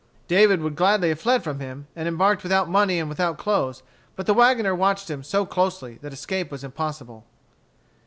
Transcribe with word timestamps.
David 0.27 0.61
would 0.61 0.75
gladly 0.75 1.09
have 1.09 1.19
fled 1.19 1.43
from 1.43 1.59
him, 1.59 1.85
and 1.95 2.07
embarked 2.07 2.41
without 2.41 2.67
money 2.67 2.97
and 2.97 3.07
without 3.07 3.37
clothes; 3.37 3.83
but 4.15 4.25
the 4.25 4.33
wagoner 4.33 4.73
watched 4.73 5.11
him 5.11 5.23
so 5.23 5.45
closely 5.45 5.99
that 6.01 6.11
escape 6.11 6.49
was 6.49 6.63
impossible. 6.63 7.23